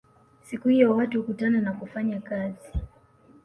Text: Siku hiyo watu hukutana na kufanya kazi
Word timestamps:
Siku 0.41 0.67
hiyo 0.69 0.95
watu 0.95 1.17
hukutana 1.21 1.61
na 1.61 1.73
kufanya 1.73 2.21
kazi 2.21 2.73